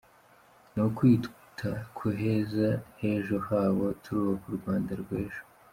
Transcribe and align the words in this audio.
ni 0.73 0.79
ukwita 0.87 1.71
ku 1.95 2.05
heza 2.19 2.67
h’ejo 2.99 3.37
habo, 3.47 3.85
turubaka 4.03 4.45
u 4.51 4.57
Rwanda 4.57 4.91
rw’ejo. 5.01 5.41